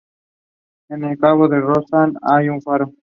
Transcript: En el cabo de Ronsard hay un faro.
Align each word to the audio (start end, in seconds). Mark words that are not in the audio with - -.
En 0.89 1.03
el 1.03 1.19
cabo 1.19 1.47
de 1.47 1.59
Ronsard 1.59 2.13
hay 2.27 2.49
un 2.49 2.59
faro. 2.59 2.91